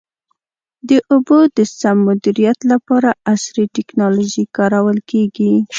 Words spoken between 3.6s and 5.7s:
ټکنالوژي کارول کېږي.